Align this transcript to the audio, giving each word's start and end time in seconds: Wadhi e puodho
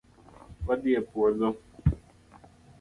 Wadhi 0.65 0.91
e 0.99 1.01
puodho 1.09 1.47